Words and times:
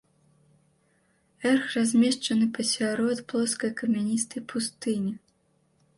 Эрг 1.49 1.65
размешчаны 1.75 2.47
пасярод 2.57 3.17
плоскай 3.33 3.71
камяністай 3.83 4.41
пустыні. 4.55 5.13